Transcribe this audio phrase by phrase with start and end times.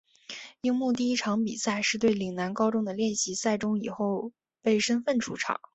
[0.61, 4.31] 樱木第一场比赛是对陵南高中的练习赛中以后
[4.63, 5.61] 备身份出场。